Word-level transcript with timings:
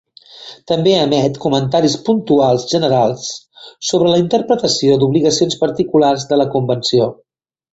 També 0.69 0.93
emet 0.99 1.35
comentaris 1.43 1.97
puntuals 2.07 2.65
generals 2.73 3.27
sobre 3.91 4.15
la 4.15 4.23
interpretació 4.25 4.97
d'obligacions 5.05 5.63
particulars 5.67 6.27
de 6.33 6.41
la 6.45 6.49
Convenció. 6.57 7.13